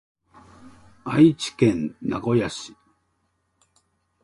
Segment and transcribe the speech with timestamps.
[1.03, 2.75] 愛知県名古屋市